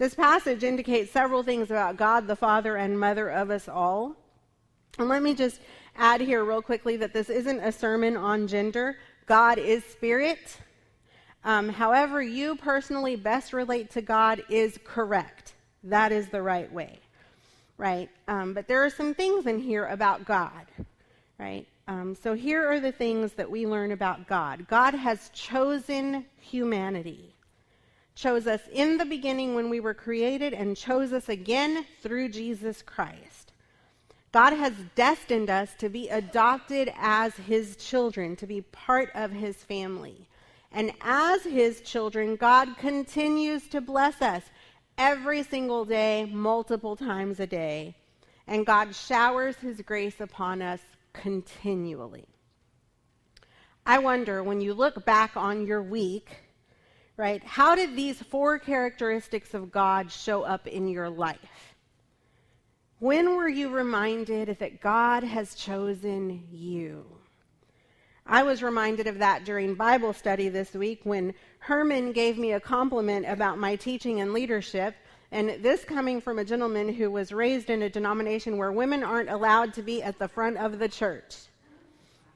This 0.00 0.14
passage 0.14 0.64
indicates 0.64 1.12
several 1.12 1.42
things 1.42 1.70
about 1.70 1.98
God, 1.98 2.26
the 2.26 2.34
Father 2.34 2.76
and 2.76 2.98
Mother 2.98 3.28
of 3.28 3.50
us 3.50 3.68
all. 3.68 4.16
And 4.98 5.10
let 5.10 5.22
me 5.22 5.34
just 5.34 5.60
add 5.94 6.22
here, 6.22 6.42
real 6.42 6.62
quickly, 6.62 6.96
that 6.96 7.12
this 7.12 7.28
isn't 7.28 7.60
a 7.60 7.70
sermon 7.70 8.16
on 8.16 8.48
gender. 8.48 8.96
God 9.26 9.58
is 9.58 9.84
spirit. 9.84 10.56
Um, 11.44 11.68
however, 11.68 12.22
you 12.22 12.56
personally 12.56 13.14
best 13.14 13.52
relate 13.52 13.90
to 13.90 14.00
God 14.00 14.42
is 14.48 14.78
correct. 14.84 15.52
That 15.84 16.12
is 16.12 16.30
the 16.30 16.40
right 16.40 16.72
way, 16.72 16.98
right? 17.76 18.08
Um, 18.26 18.54
but 18.54 18.68
there 18.68 18.82
are 18.82 18.88
some 18.88 19.12
things 19.12 19.46
in 19.46 19.58
here 19.58 19.84
about 19.84 20.24
God, 20.24 20.64
right? 21.38 21.66
Um, 21.88 22.14
so 22.14 22.32
here 22.32 22.66
are 22.66 22.80
the 22.80 22.92
things 22.92 23.34
that 23.34 23.50
we 23.50 23.66
learn 23.66 23.92
about 23.92 24.26
God 24.26 24.66
God 24.66 24.94
has 24.94 25.28
chosen 25.34 26.24
humanity 26.38 27.34
chose 28.20 28.46
us 28.46 28.60
in 28.72 28.98
the 28.98 29.04
beginning 29.04 29.54
when 29.54 29.70
we 29.70 29.80
were 29.80 29.94
created 29.94 30.52
and 30.52 30.76
chose 30.76 31.12
us 31.12 31.28
again 31.28 31.84
through 32.02 32.28
Jesus 32.28 32.82
Christ. 32.82 33.52
God 34.32 34.52
has 34.52 34.74
destined 34.94 35.50
us 35.50 35.74
to 35.78 35.88
be 35.88 36.08
adopted 36.08 36.92
as 36.96 37.34
his 37.34 37.76
children, 37.76 38.36
to 38.36 38.46
be 38.46 38.60
part 38.60 39.10
of 39.14 39.32
his 39.32 39.56
family. 39.56 40.28
And 40.70 40.92
as 41.00 41.42
his 41.42 41.80
children, 41.80 42.36
God 42.36 42.76
continues 42.78 43.66
to 43.68 43.80
bless 43.80 44.22
us 44.22 44.42
every 44.96 45.42
single 45.42 45.84
day, 45.84 46.30
multiple 46.30 46.94
times 46.94 47.40
a 47.40 47.46
day. 47.46 47.96
And 48.46 48.66
God 48.66 48.94
showers 48.94 49.56
his 49.56 49.80
grace 49.80 50.20
upon 50.20 50.62
us 50.62 50.80
continually. 51.12 52.26
I 53.84 53.98
wonder 53.98 54.42
when 54.42 54.60
you 54.60 54.74
look 54.74 55.04
back 55.04 55.36
on 55.36 55.66
your 55.66 55.82
week, 55.82 56.49
right? 57.16 57.42
How 57.44 57.74
did 57.74 57.96
these 57.96 58.20
four 58.22 58.58
characteristics 58.58 59.54
of 59.54 59.70
God 59.70 60.10
show 60.10 60.42
up 60.42 60.66
in 60.66 60.88
your 60.88 61.10
life? 61.10 61.74
When 62.98 63.36
were 63.36 63.48
you 63.48 63.70
reminded 63.70 64.58
that 64.58 64.80
God 64.80 65.22
has 65.24 65.54
chosen 65.54 66.46
you? 66.50 67.06
I 68.26 68.42
was 68.42 68.62
reminded 68.62 69.06
of 69.06 69.18
that 69.18 69.44
during 69.44 69.74
Bible 69.74 70.12
study 70.12 70.48
this 70.48 70.74
week 70.74 71.00
when 71.04 71.34
Herman 71.58 72.12
gave 72.12 72.38
me 72.38 72.52
a 72.52 72.60
compliment 72.60 73.26
about 73.26 73.58
my 73.58 73.76
teaching 73.76 74.20
and 74.20 74.32
leadership 74.32 74.94
And 75.32 75.62
this 75.62 75.84
coming 75.84 76.20
from 76.20 76.38
a 76.38 76.44
gentleman 76.44 76.92
who 76.92 77.10
was 77.10 77.32
raised 77.32 77.70
in 77.70 77.82
a 77.82 77.90
denomination 77.90 78.56
where 78.56 78.72
women 78.72 79.04
aren't 79.04 79.30
allowed 79.30 79.72
to 79.74 79.82
be 79.82 80.02
at 80.02 80.18
the 80.18 80.26
front 80.26 80.56
of 80.56 80.78
the 80.78 80.88
church. 80.88 81.36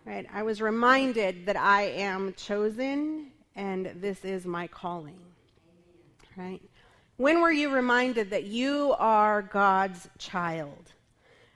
Right? 0.04 0.26
I 0.32 0.42
was 0.42 0.60
reminded 0.60 1.46
that 1.46 1.56
I 1.56 1.82
am 1.82 2.34
chosen 2.34 3.32
and 3.56 3.92
this 3.96 4.24
is 4.24 4.44
my 4.46 4.66
calling. 4.66 5.18
Right? 6.36 6.62
When 7.16 7.40
were 7.40 7.52
you 7.52 7.70
reminded 7.70 8.30
that 8.30 8.44
you 8.44 8.94
are 8.98 9.42
God's 9.42 10.08
child? 10.18 10.92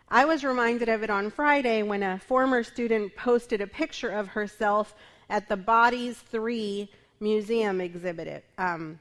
I 0.09 0.25
was 0.25 0.45
reminded 0.45 0.89
of 0.89 1.03
it 1.03 1.11
on 1.11 1.31
Friday 1.31 1.83
when 1.83 2.03
a 2.03 2.19
former 2.19 2.63
student 2.63 3.15
posted 3.17 3.61
a 3.61 3.67
picture 3.67 4.11
of 4.11 4.29
herself 4.29 4.95
at 5.29 5.49
the 5.49 5.57
Bodies 5.57 6.17
3 6.17 6.89
museum 7.21 7.81
exhibit. 7.81 8.45
Um, 8.57 9.01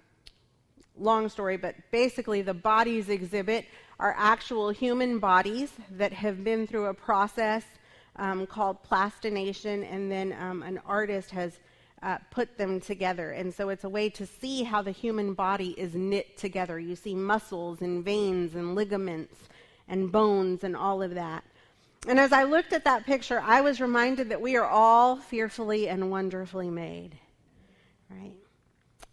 long 0.97 1.29
story, 1.29 1.57
but 1.57 1.75
basically, 1.91 2.41
the 2.41 2.53
Bodies 2.53 3.09
exhibit 3.09 3.65
are 3.99 4.15
actual 4.17 4.69
human 4.69 5.19
bodies 5.19 5.71
that 5.91 6.13
have 6.13 6.43
been 6.43 6.67
through 6.67 6.87
a 6.87 6.93
process 6.93 7.63
um, 8.17 8.45
called 8.45 8.81
plastination, 8.83 9.83
and 9.83 10.11
then 10.11 10.35
um, 10.39 10.63
an 10.63 10.79
artist 10.85 11.31
has 11.31 11.59
uh, 12.01 12.17
put 12.29 12.57
them 12.57 12.79
together. 12.79 13.31
And 13.31 13.53
so 13.53 13.69
it's 13.69 13.83
a 13.83 13.89
way 13.89 14.09
to 14.11 14.25
see 14.25 14.63
how 14.63 14.81
the 14.81 14.91
human 14.91 15.33
body 15.33 15.69
is 15.77 15.95
knit 15.95 16.37
together. 16.37 16.79
You 16.79 16.95
see 16.95 17.15
muscles 17.15 17.81
and 17.81 18.03
veins 18.03 18.55
and 18.55 18.75
ligaments 18.75 19.35
and 19.87 20.11
bones 20.11 20.63
and 20.63 20.75
all 20.75 21.01
of 21.01 21.15
that. 21.15 21.43
And 22.07 22.19
as 22.19 22.31
I 22.31 22.43
looked 22.43 22.73
at 22.73 22.83
that 22.85 23.05
picture, 23.05 23.41
I 23.43 23.61
was 23.61 23.81
reminded 23.81 24.29
that 24.29 24.41
we 24.41 24.55
are 24.55 24.65
all 24.65 25.17
fearfully 25.17 25.89
and 25.89 26.11
wonderfully 26.11 26.69
made. 26.69 27.17
Right? 28.09 28.35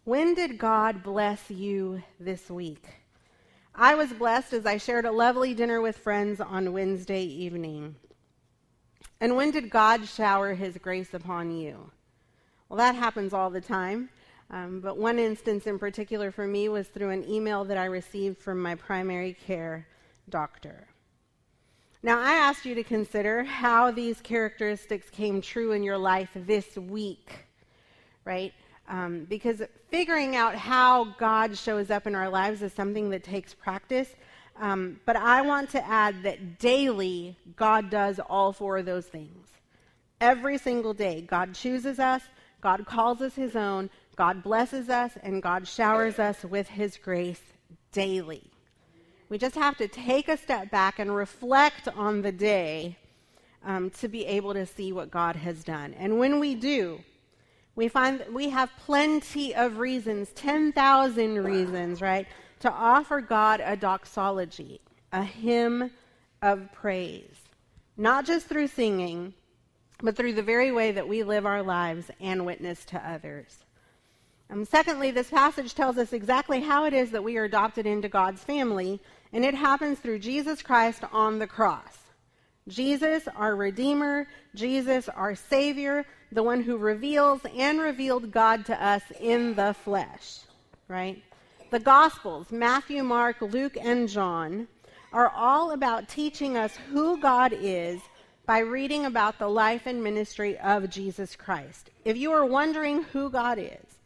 When 0.04 0.34
did 0.34 0.58
God 0.58 1.02
bless 1.02 1.50
you 1.50 2.02
this 2.20 2.50
week? 2.50 2.84
I 3.74 3.94
was 3.94 4.12
blessed 4.12 4.52
as 4.52 4.66
I 4.66 4.76
shared 4.76 5.06
a 5.06 5.10
lovely 5.10 5.54
dinner 5.54 5.80
with 5.80 5.96
friends 5.96 6.40
on 6.40 6.72
Wednesday 6.72 7.24
evening. 7.24 7.96
And 9.20 9.34
when 9.34 9.50
did 9.50 9.70
God 9.70 10.06
shower 10.06 10.54
his 10.54 10.76
grace 10.78 11.14
upon 11.14 11.50
you? 11.50 11.90
Well, 12.68 12.78
that 12.78 12.94
happens 12.94 13.33
all 13.33 13.50
the 13.50 13.61
time. 13.61 14.09
Um, 14.50 14.80
but 14.80 14.99
one 14.99 15.18
instance 15.18 15.66
in 15.66 15.78
particular 15.78 16.30
for 16.30 16.47
me 16.47 16.68
was 16.68 16.88
through 16.88 17.11
an 17.11 17.28
email 17.28 17.64
that 17.64 17.78
I 17.78 17.87
received 17.87 18.38
from 18.38 18.61
my 18.61 18.75
primary 18.75 19.35
care 19.35 19.87
doctor. 20.28 20.87
Now, 22.02 22.21
I 22.21 22.33
asked 22.33 22.66
you 22.66 22.75
to 22.75 22.85
consider 22.85 23.44
how 23.44 23.90
these 23.90 24.21
characteristics 24.21 25.09
came 25.09 25.40
true 25.40 25.73
in 25.73 25.83
your 25.83 25.97
life 25.97 26.28
this 26.35 26.76
week, 26.76 27.47
right? 28.26 28.52
Um, 28.87 29.25
because 29.25 29.62
figuring 29.88 30.37
out 30.37 30.54
how 30.54 31.04
God 31.18 31.56
shows 31.56 31.90
up 31.90 32.06
in 32.06 32.14
our 32.14 32.28
lives 32.28 32.61
is 32.61 32.75
something 32.75 33.09
that 33.09 33.25
takes 33.25 33.54
practice. 33.54 34.14
Um, 34.61 35.00
but 35.06 35.16
I 35.16 35.40
want 35.40 35.71
to 35.71 35.87
add 35.87 36.23
that 36.25 36.59
daily, 36.59 37.38
God 37.56 37.88
does 37.88 38.21
all 38.21 38.52
four 38.52 38.76
of 38.76 38.85
those 38.85 39.06
things. 39.06 39.49
Every 40.21 40.59
single 40.59 40.92
day, 40.92 41.23
God 41.23 41.54
chooses 41.54 41.99
us, 41.99 42.23
God 42.64 42.87
calls 42.87 43.21
us 43.21 43.35
His 43.35 43.54
own, 43.54 43.90
God 44.16 44.42
blesses 44.42 44.88
us, 44.88 45.12
and 45.23 45.42
God 45.42 45.68
showers 45.68 46.18
us 46.18 46.42
with 46.44 46.66
His 46.66 46.97
grace 46.97 47.42
daily. 47.92 48.50
We 49.28 49.37
just 49.37 49.54
have 49.54 49.76
to 49.76 49.87
take 49.87 50.28
a 50.28 50.38
step 50.38 50.71
back 50.71 50.99
and 50.99 51.14
reflect 51.14 51.88
on 51.88 52.23
the 52.23 52.33
day 52.33 52.97
um, 53.62 53.90
to 53.90 54.09
be 54.09 54.25
able 54.25 54.54
to 54.54 54.64
see 54.64 54.92
what 54.92 55.11
God 55.11 55.37
has 55.37 55.62
done. 55.62 55.92
And 55.92 56.18
when 56.18 56.40
we 56.40 56.54
do, 56.54 57.00
we 57.76 57.88
find 57.88 58.18
that 58.21 58.33
we 58.33 58.49
have 58.49 58.71
plenty 58.78 59.54
of 59.54 59.76
reasons, 59.76 60.30
10,000 60.33 61.44
reasons, 61.44 62.00
right, 62.00 62.26
to 62.61 62.73
offer 62.73 63.21
God 63.21 63.61
a 63.62 63.76
doxology, 63.76 64.80
a 65.12 65.23
hymn 65.23 65.90
of 66.40 66.73
praise. 66.73 67.37
Not 67.99 68.25
just 68.25 68.47
through 68.47 68.68
singing, 68.68 69.35
but 70.02 70.16
through 70.16 70.34
the 70.34 70.42
very 70.42 70.72
way 70.72 70.92
that 70.92 71.08
we 71.08 71.22
live 71.22 71.46
our 71.46 71.62
lives 71.62 72.10
and 72.20 72.44
witness 72.44 72.84
to 72.86 72.98
others. 72.98 73.64
Um, 74.50 74.64
secondly, 74.64 75.10
this 75.10 75.30
passage 75.30 75.74
tells 75.74 75.96
us 75.96 76.12
exactly 76.12 76.60
how 76.60 76.84
it 76.84 76.92
is 76.92 77.10
that 77.12 77.24
we 77.24 77.38
are 77.38 77.44
adopted 77.44 77.86
into 77.86 78.08
God's 78.08 78.42
family, 78.44 79.00
and 79.32 79.44
it 79.44 79.54
happens 79.54 79.98
through 79.98 80.18
Jesus 80.18 80.62
Christ 80.62 81.02
on 81.12 81.38
the 81.38 81.46
cross. 81.46 81.98
Jesus, 82.68 83.28
our 83.36 83.56
Redeemer, 83.56 84.26
Jesus, 84.54 85.08
our 85.08 85.34
Savior, 85.34 86.06
the 86.32 86.42
one 86.42 86.62
who 86.62 86.76
reveals 86.76 87.40
and 87.56 87.80
revealed 87.80 88.30
God 88.30 88.66
to 88.66 88.84
us 88.84 89.02
in 89.20 89.54
the 89.54 89.74
flesh, 89.74 90.38
right? 90.88 91.22
The 91.70 91.80
Gospels, 91.80 92.50
Matthew, 92.50 93.02
Mark, 93.02 93.40
Luke, 93.40 93.76
and 93.80 94.08
John, 94.08 94.68
are 95.12 95.28
all 95.28 95.72
about 95.72 96.08
teaching 96.08 96.56
us 96.56 96.76
who 96.90 97.20
God 97.20 97.52
is 97.52 98.00
by 98.46 98.58
reading 98.58 99.06
about 99.06 99.38
the 99.38 99.48
life 99.48 99.86
and 99.86 100.02
ministry 100.02 100.58
of 100.58 100.90
Jesus 100.90 101.34
Christ. 101.34 101.90
If 102.04 102.16
you 102.16 102.32
are 102.32 102.44
wondering 102.44 103.04
who 103.04 103.30
God 103.30 103.58
is, 103.58 103.98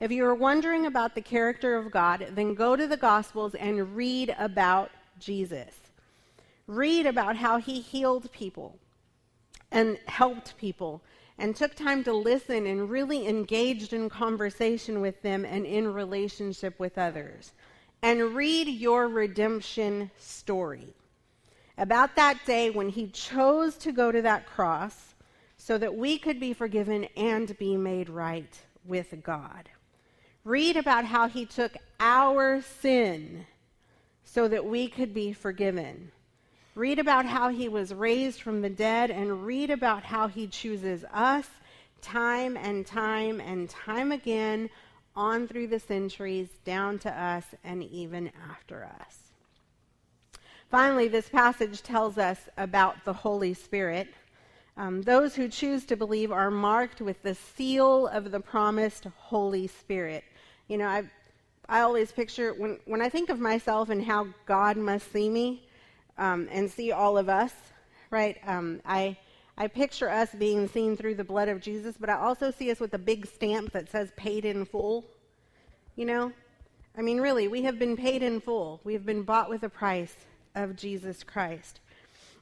if 0.00 0.12
you 0.12 0.26
are 0.26 0.34
wondering 0.34 0.84
about 0.84 1.14
the 1.14 1.22
character 1.22 1.76
of 1.76 1.90
God, 1.90 2.26
then 2.32 2.54
go 2.54 2.76
to 2.76 2.86
the 2.86 2.98
Gospels 2.98 3.54
and 3.54 3.96
read 3.96 4.34
about 4.38 4.90
Jesus. 5.18 5.74
Read 6.66 7.06
about 7.06 7.36
how 7.36 7.58
he 7.58 7.80
healed 7.80 8.30
people 8.32 8.78
and 9.72 9.98
helped 10.06 10.58
people 10.58 11.02
and 11.38 11.56
took 11.56 11.74
time 11.74 12.04
to 12.04 12.12
listen 12.12 12.66
and 12.66 12.90
really 12.90 13.26
engaged 13.26 13.94
in 13.94 14.10
conversation 14.10 15.00
with 15.00 15.22
them 15.22 15.44
and 15.46 15.64
in 15.64 15.92
relationship 15.92 16.78
with 16.78 16.98
others. 16.98 17.52
And 18.02 18.34
read 18.34 18.68
your 18.68 19.08
redemption 19.08 20.10
story 20.18 20.94
about 21.78 22.16
that 22.16 22.44
day 22.46 22.70
when 22.70 22.88
he 22.88 23.08
chose 23.08 23.76
to 23.76 23.92
go 23.92 24.10
to 24.10 24.22
that 24.22 24.46
cross 24.46 25.14
so 25.56 25.76
that 25.78 25.94
we 25.94 26.18
could 26.18 26.40
be 26.40 26.52
forgiven 26.52 27.04
and 27.16 27.56
be 27.58 27.76
made 27.76 28.08
right 28.08 28.60
with 28.84 29.14
God. 29.22 29.68
Read 30.44 30.76
about 30.76 31.04
how 31.04 31.28
he 31.28 31.44
took 31.44 31.76
our 31.98 32.62
sin 32.62 33.46
so 34.24 34.48
that 34.48 34.64
we 34.64 34.88
could 34.88 35.12
be 35.12 35.32
forgiven. 35.32 36.12
Read 36.74 36.98
about 36.98 37.26
how 37.26 37.48
he 37.48 37.68
was 37.68 37.92
raised 37.92 38.42
from 38.42 38.60
the 38.60 38.70
dead 38.70 39.10
and 39.10 39.44
read 39.44 39.70
about 39.70 40.04
how 40.04 40.28
he 40.28 40.46
chooses 40.46 41.04
us 41.12 41.48
time 42.02 42.56
and 42.56 42.86
time 42.86 43.40
and 43.40 43.68
time 43.68 44.12
again 44.12 44.70
on 45.16 45.48
through 45.48 45.66
the 45.66 45.80
centuries, 45.80 46.48
down 46.64 46.98
to 46.98 47.10
us, 47.10 47.44
and 47.64 47.82
even 47.82 48.30
after 48.50 48.84
us. 48.84 49.25
Finally, 50.70 51.06
this 51.06 51.28
passage 51.28 51.80
tells 51.80 52.18
us 52.18 52.48
about 52.56 52.96
the 53.04 53.12
Holy 53.12 53.54
Spirit. 53.54 54.08
Um, 54.76 55.00
those 55.02 55.36
who 55.36 55.48
choose 55.48 55.84
to 55.86 55.96
believe 55.96 56.32
are 56.32 56.50
marked 56.50 57.00
with 57.00 57.22
the 57.22 57.36
seal 57.36 58.08
of 58.08 58.32
the 58.32 58.40
promised 58.40 59.06
Holy 59.16 59.68
Spirit. 59.68 60.24
You 60.66 60.78
know, 60.78 60.88
I, 60.88 61.04
I 61.68 61.82
always 61.82 62.10
picture 62.10 62.52
when, 62.52 62.80
when 62.84 63.00
I 63.00 63.08
think 63.08 63.30
of 63.30 63.38
myself 63.38 63.90
and 63.90 64.04
how 64.04 64.26
God 64.44 64.76
must 64.76 65.12
see 65.12 65.30
me 65.30 65.68
um, 66.18 66.48
and 66.50 66.68
see 66.68 66.90
all 66.90 67.16
of 67.16 67.28
us, 67.28 67.52
right? 68.10 68.36
Um, 68.44 68.80
I, 68.84 69.16
I 69.56 69.68
picture 69.68 70.10
us 70.10 70.34
being 70.34 70.66
seen 70.66 70.96
through 70.96 71.14
the 71.14 71.24
blood 71.24 71.48
of 71.48 71.60
Jesus, 71.60 71.94
but 71.98 72.10
I 72.10 72.14
also 72.14 72.50
see 72.50 72.72
us 72.72 72.80
with 72.80 72.92
a 72.92 72.98
big 72.98 73.24
stamp 73.26 73.70
that 73.70 73.88
says 73.88 74.10
paid 74.16 74.44
in 74.44 74.64
full. 74.64 75.04
You 75.94 76.06
know? 76.06 76.32
I 76.98 77.02
mean, 77.02 77.20
really, 77.20 77.46
we 77.46 77.62
have 77.62 77.78
been 77.78 77.96
paid 77.96 78.24
in 78.24 78.40
full. 78.40 78.80
We 78.82 78.94
have 78.94 79.06
been 79.06 79.22
bought 79.22 79.48
with 79.48 79.62
a 79.62 79.68
price 79.68 80.14
of 80.56 80.74
Jesus 80.74 81.22
Christ. 81.22 81.78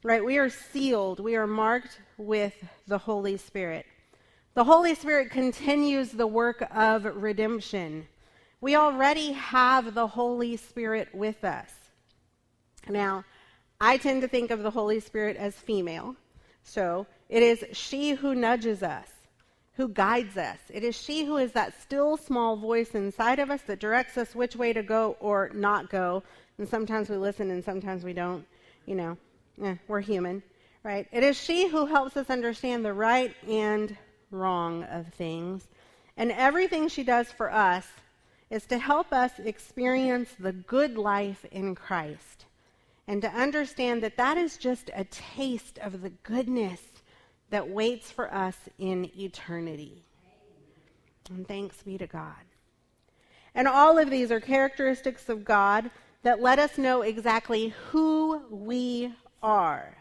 Right? 0.02 0.24
We 0.24 0.38
are 0.38 0.48
sealed, 0.48 1.20
we 1.20 1.36
are 1.36 1.46
marked 1.46 2.00
with 2.16 2.54
the 2.86 2.98
Holy 2.98 3.36
Spirit. 3.36 3.84
The 4.54 4.64
Holy 4.64 4.94
Spirit 4.94 5.30
continues 5.30 6.10
the 6.10 6.26
work 6.26 6.66
of 6.74 7.04
redemption. 7.04 8.06
We 8.60 8.76
already 8.76 9.32
have 9.32 9.94
the 9.94 10.06
Holy 10.06 10.56
Spirit 10.56 11.08
with 11.12 11.44
us. 11.44 11.70
Now, 12.88 13.24
I 13.80 13.96
tend 13.96 14.22
to 14.22 14.28
think 14.28 14.50
of 14.50 14.62
the 14.62 14.70
Holy 14.70 15.00
Spirit 15.00 15.36
as 15.36 15.54
female. 15.54 16.16
So 16.62 17.06
it 17.28 17.42
is 17.42 17.64
she 17.72 18.12
who 18.12 18.34
nudges 18.34 18.82
us, 18.82 19.08
who 19.76 19.88
guides 19.88 20.36
us. 20.36 20.58
It 20.72 20.84
is 20.84 20.96
she 20.96 21.24
who 21.24 21.36
is 21.36 21.52
that 21.52 21.80
still 21.80 22.16
small 22.16 22.56
voice 22.56 22.94
inside 22.94 23.38
of 23.38 23.50
us 23.50 23.62
that 23.62 23.80
directs 23.80 24.16
us 24.16 24.34
which 24.34 24.56
way 24.56 24.72
to 24.72 24.82
go 24.82 25.16
or 25.20 25.50
not 25.52 25.90
go. 25.90 26.22
And 26.58 26.68
sometimes 26.68 27.08
we 27.08 27.16
listen 27.16 27.50
and 27.50 27.64
sometimes 27.64 28.04
we 28.04 28.12
don't. 28.12 28.46
You 28.86 28.94
know, 28.94 29.16
eh, 29.62 29.76
we're 29.88 30.00
human, 30.00 30.42
right? 30.82 31.08
It 31.10 31.22
is 31.24 31.40
she 31.40 31.68
who 31.68 31.86
helps 31.86 32.16
us 32.16 32.28
understand 32.28 32.84
the 32.84 32.92
right 32.92 33.34
and 33.48 33.96
wrong 34.30 34.84
of 34.84 35.08
things. 35.14 35.66
And 36.16 36.30
everything 36.30 36.88
she 36.88 37.02
does 37.02 37.32
for 37.32 37.50
us 37.50 37.86
is 38.50 38.66
to 38.66 38.78
help 38.78 39.12
us 39.12 39.32
experience 39.38 40.28
the 40.38 40.52
good 40.52 40.96
life 40.96 41.44
in 41.50 41.74
Christ 41.74 42.44
and 43.08 43.20
to 43.22 43.28
understand 43.28 44.02
that 44.02 44.16
that 44.16 44.36
is 44.36 44.56
just 44.56 44.90
a 44.94 45.04
taste 45.04 45.78
of 45.78 46.02
the 46.02 46.10
goodness 46.10 46.80
that 47.54 47.68
waits 47.68 48.10
for 48.10 48.34
us 48.34 48.56
in 48.80 49.08
eternity. 49.16 50.02
And 51.30 51.46
thanks 51.46 51.84
be 51.84 51.96
to 51.98 52.06
God. 52.08 52.34
And 53.54 53.68
all 53.68 53.96
of 53.96 54.10
these 54.10 54.32
are 54.32 54.40
characteristics 54.40 55.28
of 55.28 55.44
God 55.44 55.88
that 56.24 56.42
let 56.42 56.58
us 56.58 56.78
know 56.78 57.02
exactly 57.02 57.72
who 57.90 58.42
we 58.50 59.14
are. 59.40 59.96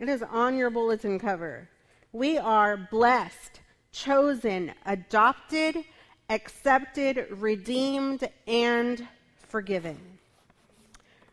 It 0.00 0.08
is 0.08 0.24
on 0.24 0.56
your 0.56 0.70
bulletin 0.70 1.20
cover. 1.20 1.68
We 2.10 2.36
are 2.36 2.76
blessed, 2.76 3.60
chosen, 3.92 4.72
adopted, 4.86 5.84
accepted, 6.30 7.28
redeemed, 7.30 8.28
and 8.48 9.06
forgiven. 9.46 10.00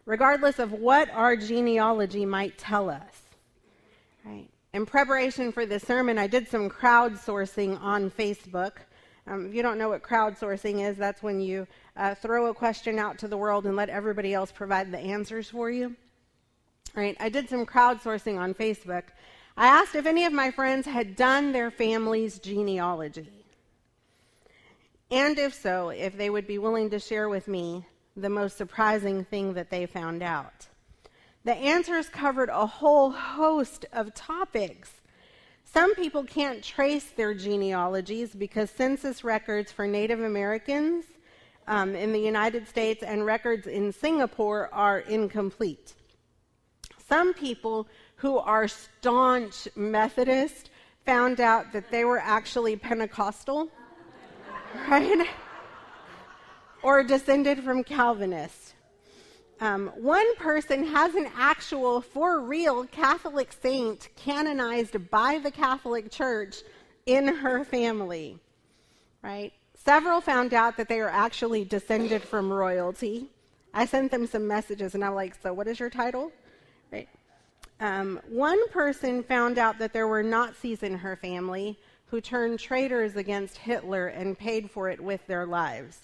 Regardless 0.06 0.60
of 0.60 0.74
what 0.74 1.10
our 1.10 1.36
genealogy 1.36 2.24
might 2.24 2.60
tell 2.60 2.88
us. 2.88 3.24
Right? 4.24 4.53
In 4.74 4.88
preparation 4.88 5.52
for 5.52 5.68
this 5.68 5.84
sermon, 5.84 6.18
I 6.18 6.26
did 6.26 6.48
some 6.48 6.68
crowdsourcing 6.68 7.80
on 7.80 8.10
Facebook. 8.10 8.72
Um, 9.28 9.46
if 9.46 9.54
you 9.54 9.62
don't 9.62 9.78
know 9.78 9.90
what 9.90 10.02
crowdsourcing 10.02 10.90
is, 10.90 10.98
that's 10.98 11.22
when 11.22 11.40
you 11.40 11.68
uh, 11.96 12.16
throw 12.16 12.48
a 12.48 12.56
question 12.56 12.98
out 12.98 13.20
to 13.20 13.28
the 13.28 13.38
world 13.38 13.68
and 13.68 13.76
let 13.76 13.90
everybody 13.90 14.34
else 14.34 14.52
provide 14.52 14.92
the 14.92 14.98
answers 14.98 15.48
for 15.48 15.70
you. 15.70 15.96
Right? 16.96 17.16
I 17.20 17.30
did 17.30 17.50
some 17.50 17.68
crowdsourcing 17.68 18.40
on 18.40 18.56
Facebook. 18.56 19.04
I 19.56 19.68
asked 19.68 19.94
if 19.94 20.08
any 20.08 20.26
of 20.26 20.34
my 20.34 20.50
friends 20.50 20.88
had 20.88 21.16
done 21.16 21.52
their 21.52 21.70
family's 21.70 22.40
genealogy. 22.40 23.46
And 25.12 25.38
if 25.38 25.54
so, 25.54 25.90
if 25.90 26.18
they 26.18 26.32
would 26.32 26.48
be 26.48 26.58
willing 26.58 26.90
to 26.90 27.00
share 27.00 27.30
with 27.30 27.48
me 27.48 27.86
the 28.18 28.30
most 28.30 28.58
surprising 28.58 29.24
thing 29.24 29.54
that 29.54 29.70
they 29.70 29.86
found 29.86 30.24
out. 30.24 30.68
The 31.46 31.54
answers 31.54 32.08
covered 32.08 32.50
a 32.50 32.66
whole 32.66 33.12
host 33.12 33.86
of 33.92 34.14
topics. 34.14 34.92
Some 35.66 35.94
people 35.96 36.24
can't 36.24 36.64
trace 36.64 37.12
their 37.12 37.34
genealogies 37.34 38.34
because 38.34 38.70
census 38.70 39.24
records 39.24 39.72
for 39.72 39.86
Native 39.86 40.22
Americans 40.22 41.06
um, 41.68 41.96
in 41.96 42.14
the 42.14 42.20
United 42.20 42.68
States 42.68 43.04
and 43.04 43.26
records 43.26 43.68
in 43.68 43.92
Singapore 43.92 44.70
are 44.74 45.00
incomplete. 45.00 45.94
Some 47.10 47.34
people 47.34 47.88
who 48.16 48.38
are 48.38 48.68
staunch 48.70 49.68
Methodist 49.76 50.70
found 51.06 51.42
out 51.42 51.74
that 51.74 51.92
they 51.92 52.06
were 52.06 52.20
actually 52.20 52.78
Pentecostal, 52.78 53.68
right? 54.88 55.28
or 56.84 57.04
descended 57.04 57.64
from 57.64 57.84
Calvinists. 57.84 58.63
Um, 59.60 59.88
one 59.96 60.36
person 60.36 60.86
has 60.88 61.16
an 61.16 61.30
actual, 61.36 62.02
for 62.02 62.42
real, 62.42 62.86
Catholic 62.86 63.54
saint 63.62 64.10
canonized 64.16 65.10
by 65.10 65.40
the 65.40 65.52
Catholic 65.52 66.12
Church 66.12 66.58
in 67.06 67.28
her 67.28 67.64
family, 67.64 68.40
right? 69.22 69.54
Several 69.76 70.22
found 70.22 70.54
out 70.54 70.78
that 70.78 70.90
they 70.90 71.00
are 71.00 71.10
actually 71.10 71.66
descended 71.66 72.24
from 72.24 72.52
royalty. 72.52 73.30
I 73.74 73.86
sent 73.86 74.12
them 74.12 74.28
some 74.28 74.48
messages 74.48 74.96
and 74.96 75.04
I'm 75.04 75.16
like, 75.16 75.36
so 75.42 75.54
what 75.54 75.68
is 75.68 75.80
your 75.80 75.90
title? 75.90 76.32
Right. 76.92 77.10
Um, 77.80 78.22
one 78.30 78.68
person 78.70 79.24
found 79.24 79.58
out 79.58 79.80
that 79.80 79.94
there 79.94 80.08
were 80.08 80.24
Nazis 80.24 80.84
in 80.84 80.96
her 80.96 81.16
family 81.16 81.78
who 82.06 82.22
turned 82.22 82.60
traitors 82.60 83.16
against 83.16 83.58
Hitler 83.58 84.08
and 84.08 84.38
paid 84.38 84.70
for 84.70 84.90
it 84.90 85.02
with 85.02 85.26
their 85.28 85.46
lives. 85.46 86.00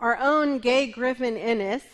Our 0.00 0.18
own 0.18 0.58
Gay 0.58 0.88
Griffin 0.88 1.36
Innes 1.36 1.84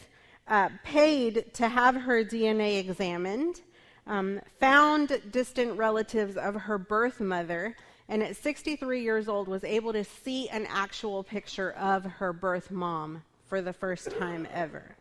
uh, 0.50 0.68
paid 0.82 1.54
to 1.54 1.68
have 1.68 1.94
her 1.94 2.24
DNA 2.24 2.80
examined, 2.80 3.62
um, 4.06 4.40
found 4.58 5.22
distant 5.30 5.78
relatives 5.78 6.36
of 6.36 6.54
her 6.56 6.76
birth 6.76 7.20
mother, 7.20 7.76
and 8.08 8.22
at 8.22 8.36
63 8.36 9.00
years 9.00 9.28
old 9.28 9.46
was 9.46 9.62
able 9.62 9.92
to 9.92 10.02
see 10.02 10.48
an 10.48 10.66
actual 10.68 11.22
picture 11.22 11.70
of 11.72 12.04
her 12.04 12.32
birth 12.32 12.72
mom 12.72 13.22
for 13.46 13.62
the 13.62 13.72
first 13.72 14.10
time 14.18 14.46
ever. 14.52 14.96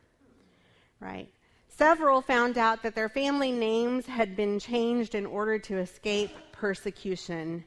Right? 1.00 1.30
Several 1.68 2.22
found 2.22 2.58
out 2.58 2.84
that 2.84 2.94
their 2.94 3.10
family 3.10 3.52
names 3.52 4.06
had 4.06 4.36
been 4.36 4.60
changed 4.60 5.16
in 5.16 5.26
order 5.26 5.58
to 5.60 5.80
escape 5.80 6.32
persecution. 6.52 7.64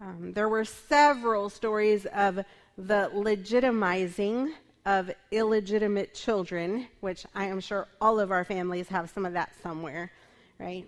Um, 0.00 0.32
there 0.32 0.48
were 0.48 0.64
several 0.64 1.48
stories 1.48 2.06
of 2.06 2.40
the 2.76 3.10
legitimizing 3.14 4.52
of 4.84 5.10
illegitimate 5.30 6.14
children, 6.14 6.88
which 7.00 7.24
I 7.34 7.44
am 7.44 7.60
sure 7.60 7.86
all 8.00 8.18
of 8.18 8.30
our 8.30 8.44
families 8.44 8.88
have 8.88 9.10
some 9.10 9.24
of 9.24 9.32
that 9.34 9.52
somewhere, 9.62 10.10
right? 10.58 10.86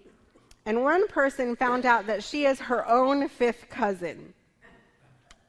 And 0.67 0.83
one 0.83 1.07
person 1.09 1.57
found 1.57 1.87
out 1.87 2.07
that 2.07 2.25
she 2.25 2.47
is 2.47 2.59
her 2.59 2.89
own 2.89 3.29
fifth 3.29 3.69
cousin. 3.69 4.35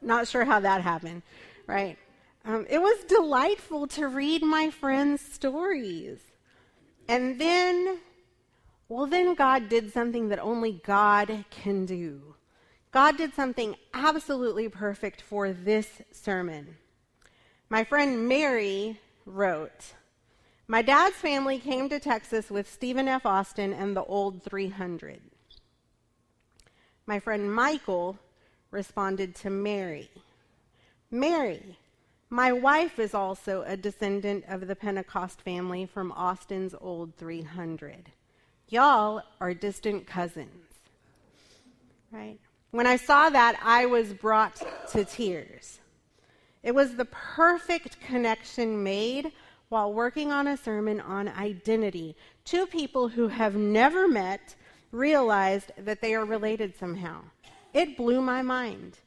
Not 0.02 0.28
sure 0.28 0.44
how 0.44 0.60
that 0.60 0.82
happened, 0.82 1.22
right? 1.66 1.98
Um, 2.44 2.66
it 2.70 2.80
was 2.80 3.02
delightful 3.04 3.88
to 3.88 4.06
read 4.06 4.42
my 4.42 4.70
friends' 4.70 5.22
stories. 5.22 6.18
And 7.08 7.40
then, 7.40 7.98
well, 8.88 9.06
then 9.06 9.34
God 9.34 9.68
did 9.68 9.92
something 9.92 10.28
that 10.28 10.38
only 10.38 10.80
God 10.84 11.44
can 11.50 11.86
do. 11.86 12.34
God 12.92 13.16
did 13.16 13.34
something 13.34 13.74
absolutely 13.94 14.68
perfect 14.68 15.22
for 15.22 15.52
this 15.52 15.88
sermon. 16.12 16.76
My 17.68 17.82
friend 17.84 18.28
Mary 18.28 19.00
wrote, 19.24 19.94
My 20.68 20.82
dad's 20.82 21.16
family 21.16 21.58
came 21.58 21.88
to 21.88 21.98
Texas 21.98 22.50
with 22.50 22.72
Stephen 22.72 23.08
F. 23.08 23.26
Austin 23.26 23.72
and 23.72 23.96
the 23.96 24.04
Old 24.04 24.42
300. 24.42 25.20
My 27.06 27.18
friend 27.18 27.52
Michael 27.52 28.18
responded 28.70 29.34
to 29.36 29.50
Mary, 29.50 30.10
Mary, 31.10 31.76
my 32.28 32.52
wife 32.52 32.98
is 32.98 33.14
also 33.14 33.62
a 33.62 33.76
descendant 33.76 34.44
of 34.48 34.66
the 34.66 34.74
Pentecost 34.74 35.40
family 35.42 35.86
from 35.86 36.10
Austin's 36.12 36.74
Old 36.80 37.14
300. 37.16 38.10
Y'all 38.68 39.22
are 39.40 39.54
distant 39.54 40.08
cousins. 40.08 40.64
Right? 42.10 42.38
When 42.72 42.86
I 42.86 42.96
saw 42.96 43.30
that, 43.30 43.60
I 43.62 43.86
was 43.86 44.12
brought 44.12 44.60
to 44.90 45.04
tears. 45.04 45.78
It 46.62 46.74
was 46.74 46.94
the 46.94 47.04
perfect 47.04 48.00
connection 48.00 48.82
made 48.82 49.32
while 49.68 49.92
working 49.92 50.32
on 50.32 50.46
a 50.46 50.56
sermon 50.56 51.00
on 51.00 51.28
identity. 51.28 52.16
Two 52.44 52.66
people 52.66 53.08
who 53.08 53.28
have 53.28 53.56
never 53.56 54.08
met 54.08 54.54
realized 54.92 55.72
that 55.78 56.00
they 56.00 56.14
are 56.14 56.24
related 56.24 56.76
somehow. 56.78 57.20
It 57.74 57.96
blew 57.96 58.20
my 58.20 58.42
mind. 58.42 58.98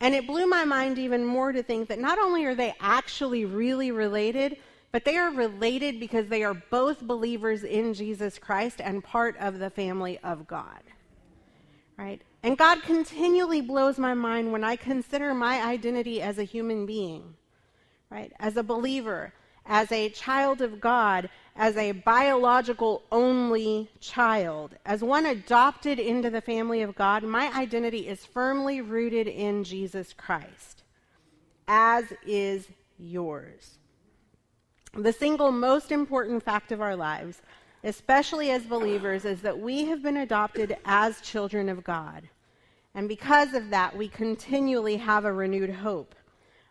And 0.00 0.14
it 0.14 0.26
blew 0.26 0.46
my 0.46 0.64
mind 0.64 0.98
even 0.98 1.24
more 1.24 1.50
to 1.50 1.62
think 1.62 1.88
that 1.88 1.98
not 1.98 2.18
only 2.18 2.44
are 2.44 2.54
they 2.54 2.74
actually 2.80 3.44
really 3.44 3.90
related, 3.90 4.58
but 4.92 5.04
they 5.04 5.16
are 5.16 5.30
related 5.32 5.98
because 5.98 6.28
they 6.28 6.44
are 6.44 6.54
both 6.54 7.02
believers 7.02 7.64
in 7.64 7.94
Jesus 7.94 8.38
Christ 8.38 8.80
and 8.80 9.02
part 9.02 9.36
of 9.38 9.58
the 9.58 9.70
family 9.70 10.18
of 10.18 10.46
God. 10.46 10.82
Right? 11.96 12.22
And 12.42 12.56
God 12.56 12.82
continually 12.82 13.60
blows 13.60 13.98
my 13.98 14.14
mind 14.14 14.52
when 14.52 14.64
I 14.64 14.76
consider 14.76 15.34
my 15.34 15.62
identity 15.62 16.22
as 16.22 16.38
a 16.38 16.44
human 16.44 16.86
being, 16.86 17.34
right? 18.10 18.32
As 18.38 18.56
a 18.56 18.62
believer, 18.62 19.32
as 19.66 19.90
a 19.92 20.08
child 20.10 20.62
of 20.62 20.80
God, 20.80 21.28
as 21.56 21.76
a 21.76 21.92
biological 21.92 23.02
only 23.10 23.90
child, 24.00 24.76
as 24.86 25.02
one 25.02 25.26
adopted 25.26 25.98
into 25.98 26.30
the 26.30 26.40
family 26.40 26.80
of 26.82 26.94
God, 26.94 27.22
my 27.24 27.52
identity 27.54 28.08
is 28.08 28.24
firmly 28.24 28.80
rooted 28.80 29.26
in 29.26 29.64
Jesus 29.64 30.12
Christ, 30.12 30.84
as 31.66 32.04
is 32.24 32.68
yours. 32.98 33.78
The 34.94 35.12
single 35.12 35.52
most 35.52 35.92
important 35.92 36.42
fact 36.42 36.72
of 36.72 36.80
our 36.80 36.96
lives, 36.96 37.42
especially 37.84 38.50
as 38.50 38.64
believers, 38.64 39.24
is 39.24 39.42
that 39.42 39.58
we 39.58 39.84
have 39.86 40.02
been 40.02 40.16
adopted 40.16 40.76
as 40.84 41.20
children 41.20 41.68
of 41.68 41.84
God. 41.84 42.28
And 42.94 43.08
because 43.08 43.54
of 43.54 43.70
that, 43.70 43.96
we 43.96 44.08
continually 44.08 44.96
have 44.96 45.24
a 45.24 45.32
renewed 45.32 45.70
hope, 45.70 46.14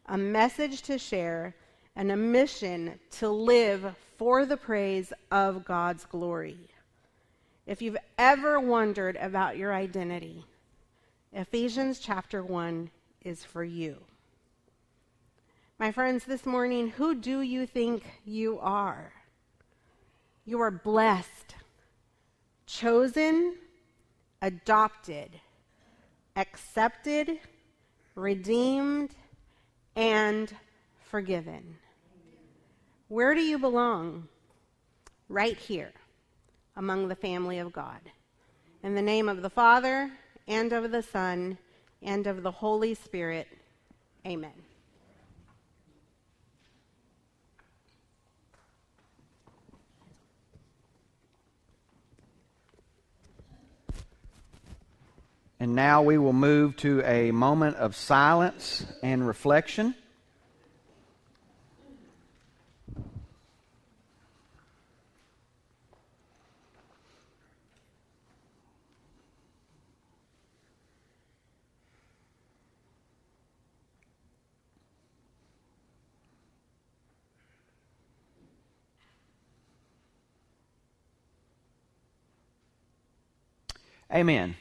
a 0.08 0.18
message 0.18 0.82
to 0.84 0.98
share, 0.98 1.56
and 1.96 2.12
a 2.12 2.18
mission 2.18 3.00
to 3.12 3.30
live 3.30 3.96
for 4.18 4.46
the 4.46 4.58
praise 4.58 5.14
of 5.32 5.66
God's 5.66 6.06
glory. 6.06 6.58
If 7.66 7.82
you've 7.82 7.98
ever 8.18 8.60
wondered 8.60 9.16
about 9.18 9.58
your 9.58 9.74
identity, 9.74 10.46
Ephesians 11.34 12.00
chapter 12.00 12.44
1 12.44 12.90
is 13.24 13.44
for 13.44 13.64
you. 13.64 13.98
My 15.80 15.92
friends, 15.92 16.26
this 16.26 16.46
morning, 16.46 16.90
who 16.90 17.14
do 17.14 17.42
you 17.42 17.68
think 17.68 18.04
you 18.26 18.58
are? 18.60 19.14
You 20.48 20.62
are 20.62 20.72
blessed, 20.72 21.56
chosen, 22.68 23.56
adopted, 24.42 25.30
accepted, 26.38 27.42
redeemed, 28.16 29.10
and 29.98 30.56
forgiven. 31.04 31.76
Where 33.10 33.36
do 33.36 33.42
you 33.42 33.60
belong? 33.60 34.30
Right 35.28 35.58
here, 35.58 35.92
among 36.78 37.10
the 37.10 37.16
family 37.16 37.60
of 37.60 37.74
God. 37.74 38.00
In 38.84 38.96
the 38.96 39.02
name 39.02 39.28
of 39.28 39.42
the 39.42 39.50
Father, 39.50 40.10
and 40.48 40.72
of 40.72 40.92
the 40.92 41.04
Son, 41.04 41.58
and 42.02 42.26
of 42.26 42.42
the 42.42 42.52
Holy 42.52 42.94
Spirit, 42.94 43.50
amen. 44.26 44.67
And 55.68 55.76
now 55.76 56.02
we 56.02 56.18
will 56.18 56.32
move 56.32 56.78
to 56.78 57.02
a 57.04 57.32
moment 57.32 57.76
of 57.76 57.94
silence 57.94 58.86
and 59.04 59.28
reflection. 59.28 59.96
Amen. 84.10 84.56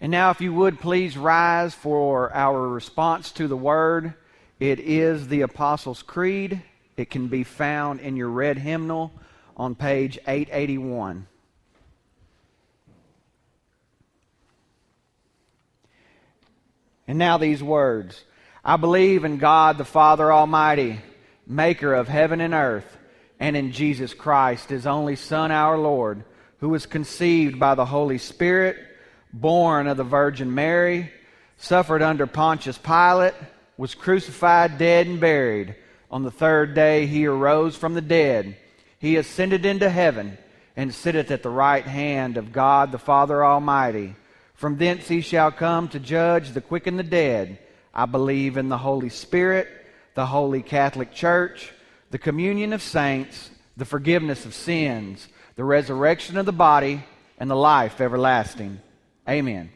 And 0.00 0.10
now, 0.10 0.30
if 0.30 0.40
you 0.40 0.54
would 0.54 0.80
please 0.80 1.18
rise 1.18 1.74
for 1.74 2.32
our 2.32 2.68
response 2.68 3.32
to 3.32 3.46
the 3.46 3.56
word. 3.56 4.14
It 4.58 4.80
is 4.80 5.28
the 5.28 5.42
Apostles' 5.42 6.02
Creed. 6.02 6.62
It 6.96 7.10
can 7.10 7.28
be 7.28 7.44
found 7.44 8.00
in 8.00 8.16
your 8.16 8.30
red 8.30 8.56
hymnal 8.56 9.12
on 9.58 9.74
page 9.74 10.18
881. 10.26 11.26
And 17.06 17.18
now, 17.18 17.36
these 17.36 17.62
words 17.62 18.24
I 18.64 18.76
believe 18.76 19.24
in 19.24 19.36
God 19.36 19.76
the 19.76 19.84
Father 19.84 20.32
Almighty, 20.32 21.00
maker 21.46 21.92
of 21.92 22.08
heaven 22.08 22.40
and 22.40 22.54
earth, 22.54 22.96
and 23.38 23.54
in 23.54 23.72
Jesus 23.72 24.14
Christ, 24.14 24.70
his 24.70 24.86
only 24.86 25.16
Son, 25.16 25.50
our 25.50 25.76
Lord, 25.76 26.24
who 26.60 26.70
was 26.70 26.86
conceived 26.86 27.58
by 27.58 27.74
the 27.74 27.86
Holy 27.86 28.18
Spirit 28.18 28.78
born 29.32 29.86
of 29.86 29.96
the 29.96 30.04
Virgin 30.04 30.54
Mary, 30.54 31.10
suffered 31.56 32.02
under 32.02 32.26
Pontius 32.26 32.78
Pilate, 32.78 33.34
was 33.76 33.94
crucified, 33.94 34.78
dead, 34.78 35.06
and 35.06 35.20
buried. 35.20 35.74
On 36.10 36.22
the 36.22 36.30
third 36.30 36.74
day 36.74 37.06
he 37.06 37.26
arose 37.26 37.76
from 37.76 37.94
the 37.94 38.00
dead. 38.00 38.56
He 38.98 39.16
ascended 39.16 39.64
into 39.64 39.88
heaven 39.88 40.36
and 40.76 40.94
sitteth 40.94 41.30
at 41.30 41.42
the 41.42 41.50
right 41.50 41.84
hand 41.84 42.36
of 42.36 42.52
God 42.52 42.92
the 42.92 42.98
Father 42.98 43.44
Almighty. 43.44 44.16
From 44.54 44.76
thence 44.76 45.08
he 45.08 45.20
shall 45.20 45.50
come 45.50 45.88
to 45.88 45.98
judge 45.98 46.50
the 46.50 46.60
quick 46.60 46.86
and 46.86 46.98
the 46.98 47.02
dead. 47.02 47.58
I 47.94 48.06
believe 48.06 48.56
in 48.56 48.68
the 48.68 48.78
Holy 48.78 49.08
Spirit, 49.08 49.68
the 50.14 50.26
holy 50.26 50.62
Catholic 50.62 51.12
Church, 51.12 51.72
the 52.10 52.18
communion 52.18 52.72
of 52.72 52.82
saints, 52.82 53.50
the 53.76 53.84
forgiveness 53.84 54.44
of 54.44 54.54
sins, 54.54 55.28
the 55.56 55.64
resurrection 55.64 56.36
of 56.36 56.46
the 56.46 56.52
body, 56.52 57.04
and 57.38 57.50
the 57.50 57.56
life 57.56 58.00
everlasting. 58.00 58.80
Amen. 59.30 59.70